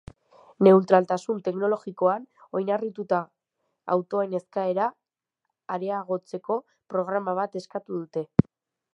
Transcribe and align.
Neutraltasun 0.67 1.41
teknologikoan 1.47 2.23
oinarrituta 2.59 3.19
autoen 3.95 4.33
eskaera 4.39 4.87
areagotzeko 5.75 6.57
programa 6.95 7.37
bat 7.41 7.59
eskatu 7.61 7.99
dute. 8.01 8.25